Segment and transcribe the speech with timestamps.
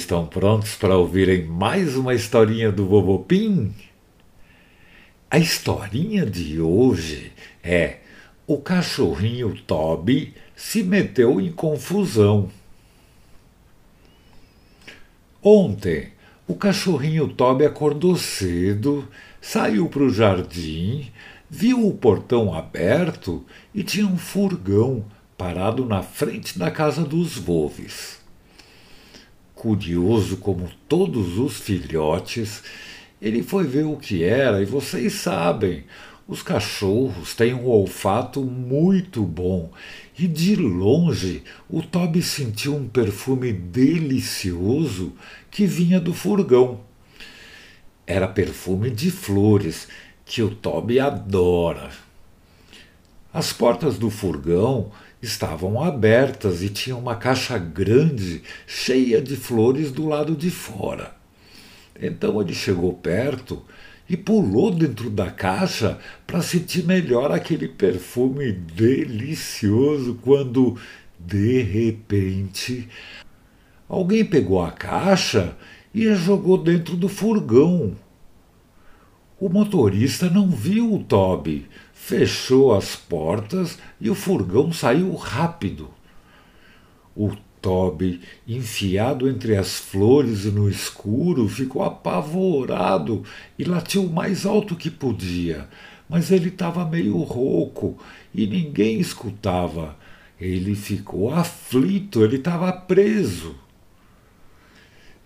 [0.00, 3.74] Estão prontos para ouvirem mais uma historinha do Vovô Pim?
[5.30, 7.30] A historinha de hoje
[7.62, 7.98] é
[8.46, 12.50] O cachorrinho Toby se meteu em confusão.
[15.42, 16.12] Ontem,
[16.48, 19.06] o cachorrinho Toby acordou cedo,
[19.38, 21.12] saiu para o jardim,
[21.48, 23.44] viu o portão aberto
[23.74, 25.04] e tinha um furgão
[25.36, 28.19] parado na frente da casa dos Volves.
[29.60, 32.62] Curioso como todos os filhotes,
[33.20, 35.84] ele foi ver o que era e vocês sabem,
[36.26, 39.70] os cachorros têm um olfato muito bom
[40.18, 45.12] e de longe o Toby sentiu um perfume delicioso
[45.50, 46.80] que vinha do furgão.
[48.06, 49.88] Era perfume de flores
[50.24, 51.90] que o Toby adora.
[53.30, 54.90] As portas do furgão
[55.22, 61.14] estavam abertas e tinha uma caixa grande cheia de flores do lado de fora.
[62.00, 63.62] Então ele chegou perto
[64.08, 70.76] e pulou dentro da caixa para sentir melhor aquele perfume delicioso quando,
[71.18, 72.88] de repente,
[73.88, 75.56] alguém pegou a caixa
[75.94, 77.96] e a jogou dentro do furgão.
[79.38, 81.66] O motorista não viu o Toby,
[82.00, 85.90] fechou as portas e o furgão saiu rápido.
[87.14, 93.22] O Toby, enfiado entre as flores e no escuro, ficou apavorado
[93.56, 95.68] e latiu o mais alto que podia,
[96.08, 97.96] mas ele estava meio rouco
[98.34, 99.96] e ninguém escutava.
[100.40, 103.54] Ele ficou aflito, ele estava preso.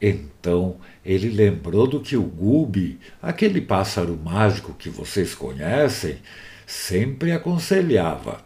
[0.00, 6.16] Então ele lembrou do que o Gubi, aquele pássaro mágico que vocês conhecem,
[6.72, 8.40] sempre aconselhava.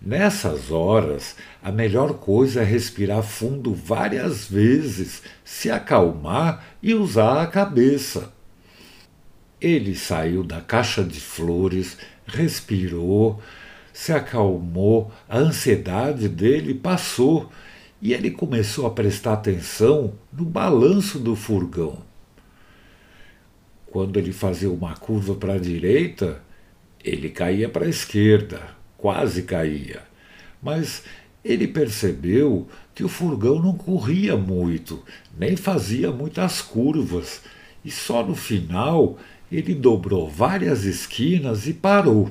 [0.00, 7.46] Nessas horas, a melhor coisa é respirar fundo várias vezes, se acalmar e usar a
[7.46, 8.32] cabeça.
[9.60, 13.42] Ele saiu da caixa de flores, respirou,
[13.92, 17.50] se acalmou, a ansiedade dele passou
[18.00, 21.98] e ele começou a prestar atenção no balanço do furgão.
[23.90, 26.40] Quando ele fazia uma curva para a direita,
[27.04, 30.02] ele caía para a esquerda, quase caía.
[30.62, 31.02] Mas
[31.44, 35.02] ele percebeu que o furgão não corria muito,
[35.36, 37.42] nem fazia muitas curvas,
[37.84, 39.18] e só no final
[39.50, 42.30] ele dobrou várias esquinas e parou.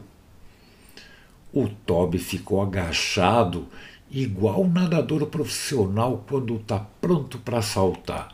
[1.52, 3.68] O Toby ficou agachado
[4.12, 8.32] igual um nadador profissional quando está pronto para saltar.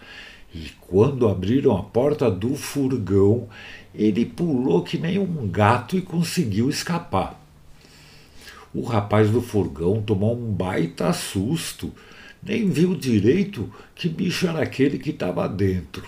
[0.55, 3.49] E quando abriram a porta do furgão,
[3.93, 7.37] ele pulou que nem um gato e conseguiu escapar.
[8.73, 11.91] O rapaz do furgão tomou um baita susto,
[12.41, 16.07] nem viu direito que bicho era aquele que estava dentro.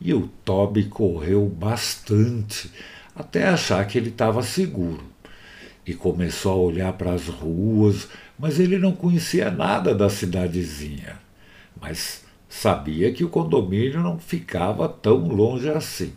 [0.00, 2.70] E o Toby correu bastante
[3.14, 5.04] até achar que ele estava seguro
[5.86, 11.20] e começou a olhar para as ruas, mas ele não conhecia nada da cidadezinha.
[11.78, 16.12] Mas sabia que o condomínio não ficava tão longe assim.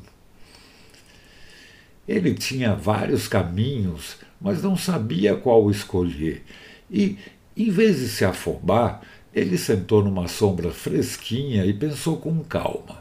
[2.08, 6.44] Ele tinha vários caminhos, mas não sabia qual escolher.
[6.90, 7.18] E,
[7.56, 9.02] em vez de se afobar,
[9.34, 12.98] ele sentou numa sombra fresquinha e pensou com calma.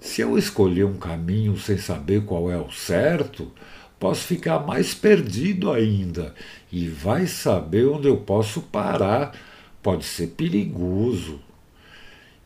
[0.00, 3.50] Se eu escolher um caminho sem saber qual é o certo,
[3.98, 6.34] posso ficar mais perdido ainda
[6.72, 9.36] e vai saber onde eu posso parar.
[9.82, 11.40] Pode ser perigoso.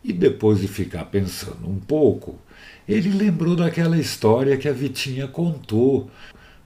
[0.03, 2.39] E depois de ficar pensando um pouco,
[2.89, 6.11] ele lembrou daquela história que a Vitinha contou,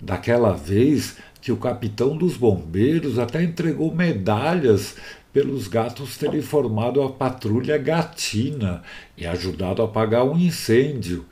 [0.00, 4.96] daquela vez que o capitão dos bombeiros até entregou medalhas
[5.32, 8.82] pelos gatos terem formado a patrulha gatina
[9.16, 11.26] e ajudado a apagar um incêndio.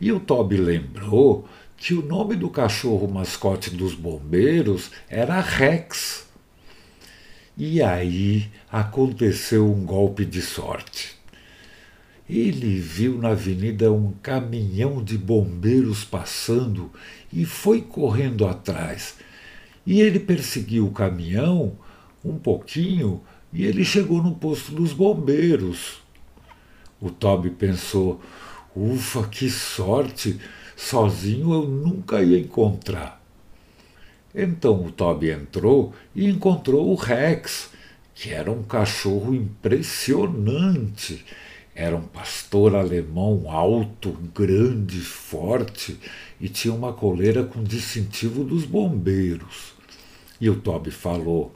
[0.00, 1.46] E o Toby lembrou
[1.76, 6.26] que o nome do cachorro mascote dos bombeiros era Rex.
[7.56, 11.16] E aí aconteceu um golpe de sorte.
[12.28, 16.90] Ele viu na avenida um caminhão de bombeiros passando
[17.30, 19.16] e foi correndo atrás.
[19.86, 21.76] E ele perseguiu o caminhão
[22.24, 23.20] um pouquinho
[23.52, 26.00] e ele chegou no posto dos bombeiros.
[26.98, 28.18] O Toby pensou:
[28.74, 30.40] ufa, que sorte!
[30.74, 33.21] Sozinho eu nunca ia encontrar.
[34.34, 37.70] Então o Toby entrou e encontrou o Rex,
[38.14, 41.24] que era um cachorro impressionante.
[41.74, 45.98] Era um pastor alemão alto, grande, forte
[46.40, 49.72] e tinha uma coleira com distintivo dos bombeiros.
[50.40, 51.54] E o Toby falou: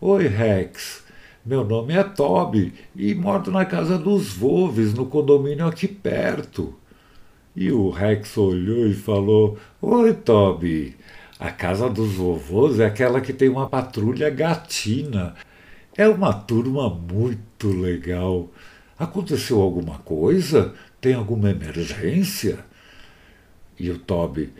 [0.00, 1.02] Oi, Rex,
[1.44, 6.74] Meu nome é Toby e moro na casa dos Volves, no condomínio aqui perto.
[7.54, 10.96] E o Rex olhou e falou: Oi, Toby.
[11.42, 15.34] A casa dos vovôs é aquela que tem uma patrulha gatina.
[15.96, 18.48] É uma turma muito legal.
[18.96, 20.72] Aconteceu alguma coisa?
[21.00, 22.64] Tem alguma emergência?
[23.76, 24.52] E o Toby: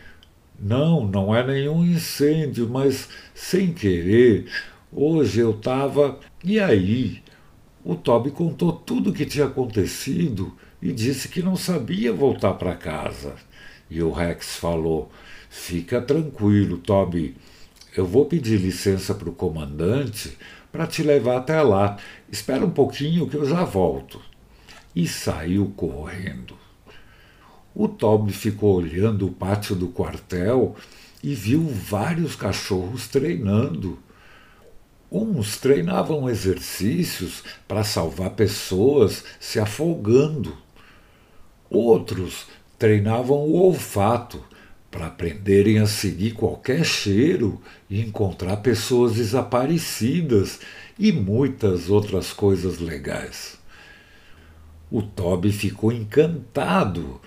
[0.59, 4.49] Não, não é nenhum incêndio, mas sem querer,
[4.93, 6.19] hoje eu estava.
[6.43, 7.23] E aí?
[7.85, 10.53] O Toby contou tudo o que tinha acontecido
[10.83, 13.37] e disse que não sabia voltar para casa.
[13.89, 15.13] E o Rex falou:
[15.55, 17.37] Fica tranquilo, Toby.
[17.95, 20.39] Eu vou pedir licença para o comandante
[20.73, 21.99] para te levar até lá.
[22.31, 24.19] Espera um pouquinho que eu já volto.
[24.97, 26.57] E saiu correndo.
[27.75, 30.75] O Toby ficou olhando o pátio do quartel
[31.23, 33.99] e viu vários cachorros treinando.
[35.11, 40.57] Uns treinavam exercícios para salvar pessoas se afogando.
[41.69, 42.47] Outros
[42.79, 44.43] treinavam o olfato
[44.93, 47.59] para aprenderem a seguir qualquer cheiro
[47.89, 50.61] e encontrar pessoas desaparecidas
[50.99, 53.59] e muitas outras coisas legais.
[54.91, 57.19] O Toby ficou encantado.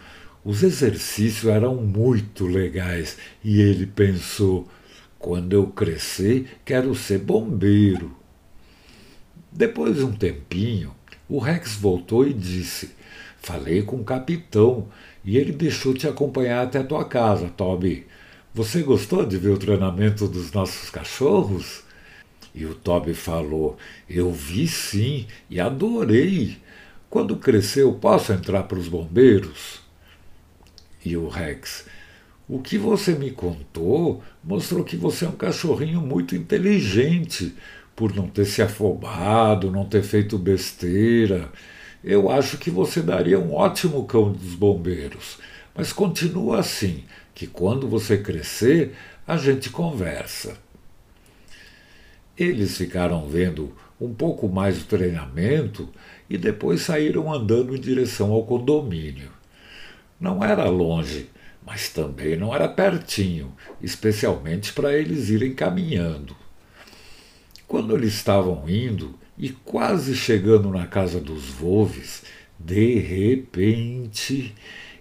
[0.43, 4.69] Os exercícios eram muito legais e ele pensou:
[5.17, 8.15] quando eu crescer, quero ser bombeiro.
[9.51, 10.93] Depois de um tempinho,
[11.27, 12.91] o Rex voltou e disse:
[13.37, 14.87] Falei com o capitão
[15.23, 18.05] e ele deixou te acompanhar até a tua casa, Toby.
[18.53, 21.83] Você gostou de ver o treinamento dos nossos cachorros?
[22.53, 23.77] E o Toby falou:
[24.09, 26.57] Eu vi sim e adorei.
[27.09, 29.81] Quando crescer, eu posso entrar para os bombeiros?
[31.03, 31.85] E o Rex:
[32.47, 37.55] O que você me contou mostrou que você é um cachorrinho muito inteligente,
[37.95, 41.51] por não ter se afobado, não ter feito besteira
[42.05, 45.39] eu acho que você daria um ótimo cão dos bombeiros.
[45.73, 47.03] Mas continua assim,
[47.33, 48.95] que quando você crescer,
[49.25, 50.55] a gente conversa.
[52.37, 55.89] Eles ficaram vendo um pouco mais do treinamento
[56.29, 59.31] e depois saíram andando em direção ao condomínio.
[60.19, 61.27] Não era longe,
[61.65, 63.51] mas também não era pertinho,
[63.81, 66.44] especialmente para eles irem caminhando.
[67.75, 72.23] Quando eles estavam indo, e quase chegando na casa dos Volves,
[72.57, 74.55] de repente,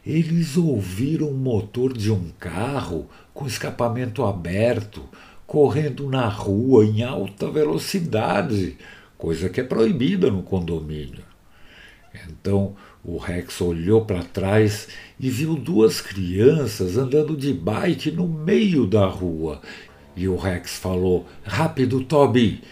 [0.04, 5.08] eles ouviram o motor de um carro com escapamento aberto
[5.46, 8.76] correndo na rua em alta velocidade,
[9.16, 11.22] coisa que é proibida no condomínio.
[12.28, 12.74] Então
[13.04, 14.88] o Rex olhou para trás
[15.20, 19.62] e viu duas crianças andando de bike no meio da rua.
[20.16, 22.62] E o Rex falou: Rápido, Toby!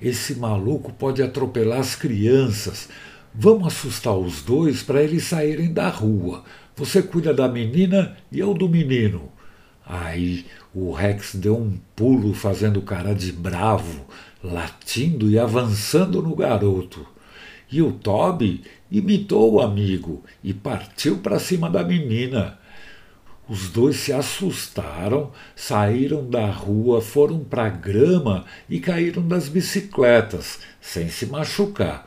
[0.00, 2.88] Esse maluco pode atropelar as crianças.
[3.34, 6.44] Vamos assustar os dois para eles saírem da rua.
[6.76, 9.30] Você cuida da menina e eu do menino.
[9.84, 14.06] Aí o Rex deu um pulo fazendo cara de bravo,
[14.42, 17.06] latindo e avançando no garoto.
[17.70, 22.58] E o Toby imitou o amigo e partiu para cima da menina.
[23.48, 30.58] Os dois se assustaram, saíram da rua, foram para a grama e caíram das bicicletas,
[30.80, 32.06] sem se machucar.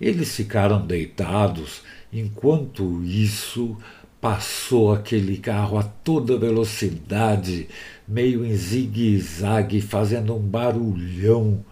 [0.00, 3.76] Eles ficaram deitados, enquanto isso
[4.18, 7.68] passou aquele carro a toda velocidade,
[8.08, 11.64] meio em zigue-zague, fazendo um barulhão.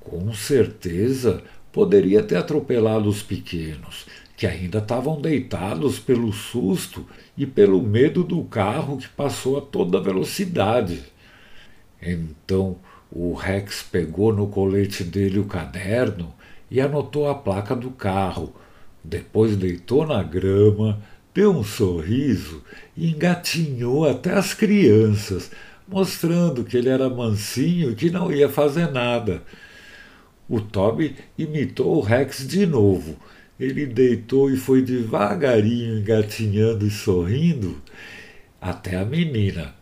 [0.00, 7.80] Com certeza poderia ter atropelado os pequenos, que ainda estavam deitados pelo susto e pelo
[7.80, 11.04] medo do carro que passou a toda velocidade.
[12.02, 12.76] Então
[13.10, 16.34] o Rex pegou no colete dele o caderno
[16.70, 18.52] e anotou a placa do carro.
[19.02, 21.00] Depois deitou na grama,
[21.32, 22.62] deu um sorriso
[22.96, 25.50] e engatinhou até as crianças,
[25.86, 29.42] mostrando que ele era mansinho e que não ia fazer nada.
[30.48, 33.16] O Toby imitou o Rex de novo
[33.58, 37.80] ele deitou e foi devagarinho engatinhando e sorrindo
[38.60, 39.74] até a menina.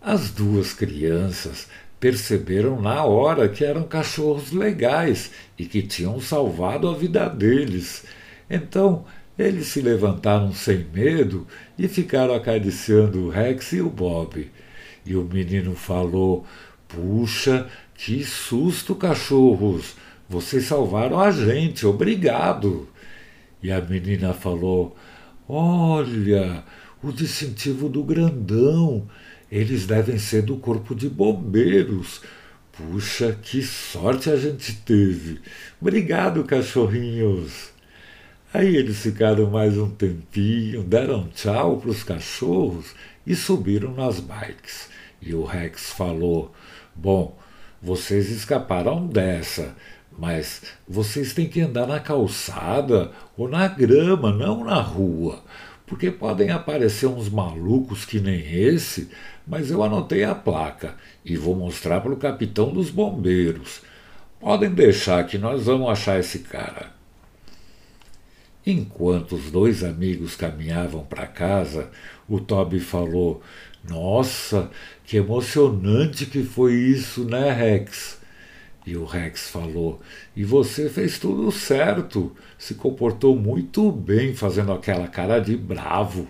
[0.00, 1.68] As duas crianças
[1.98, 8.04] perceberam na hora que eram cachorros legais e que tinham salvado a vida deles.
[8.48, 9.04] Então
[9.38, 11.46] eles se levantaram sem medo
[11.78, 14.50] e ficaram acariciando o Rex e o Bob.
[15.04, 16.46] E o menino falou:
[16.88, 19.94] Puxa, que susto, cachorros!
[20.28, 22.88] Vocês salvaram a gente, obrigado.
[23.62, 24.96] E a menina falou:
[25.48, 26.64] Olha,
[27.02, 29.06] o distintivo do grandão.
[29.50, 32.20] Eles devem ser do corpo de bombeiros,
[32.76, 35.40] Puxa, que sorte a gente teve!
[35.80, 37.70] Obrigado, cachorrinhos!
[38.52, 42.94] Aí eles ficaram mais um tempinho, deram tchau para os cachorros
[43.26, 44.90] e subiram nas bikes.
[45.22, 46.54] E o Rex falou:
[46.94, 47.38] Bom,
[47.80, 49.74] vocês escaparam dessa,
[50.18, 55.42] mas vocês têm que andar na calçada ou na grama, não na rua,
[55.86, 59.08] porque podem aparecer uns malucos que nem esse,
[59.46, 60.94] mas eu anotei a placa
[61.24, 63.82] e vou mostrar para o capitão dos bombeiros.
[64.40, 66.94] Podem deixar que nós vamos achar esse cara.
[68.66, 71.88] Enquanto os dois amigos caminhavam para casa,
[72.28, 73.40] o Toby falou:
[73.88, 74.70] Nossa,
[75.04, 78.15] que emocionante que foi isso, né, Rex?
[78.86, 80.00] E o Rex falou:
[80.34, 86.28] E você fez tudo certo, se comportou muito bem fazendo aquela cara de bravo.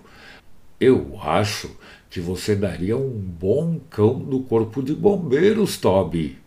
[0.80, 1.70] Eu acho
[2.08, 6.38] que você daria um bom cão do corpo de bombeiros, Toby.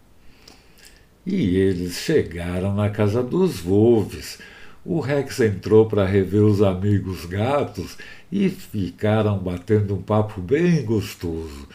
[1.25, 4.39] E eles chegaram na casa dos Wolves
[4.85, 7.97] o Rex entrou para rever os amigos gatos
[8.31, 11.67] e ficaram batendo um papo bem gostoso.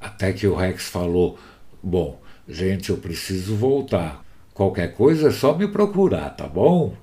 [0.00, 1.38] Até que o Rex falou:
[1.82, 4.24] Bom, gente, eu preciso voltar.
[4.54, 6.96] Qualquer coisa é só me procurar, tá bom?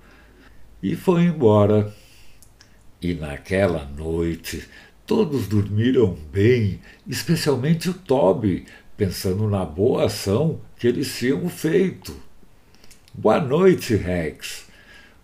[0.82, 1.94] E foi embora.
[3.02, 4.68] E naquela noite
[5.06, 8.66] todos dormiram bem, especialmente o Toby,
[8.96, 12.16] pensando na boa ação que eles tinham feito.
[13.14, 14.68] Boa noite, Rex.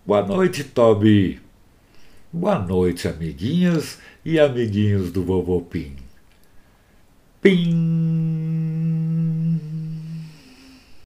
[0.04, 1.40] Boa noite, Toby.
[2.32, 5.94] Boa noite, amiguinhas e amiguinhos do Vovô Pim.
[7.40, 8.75] Pim!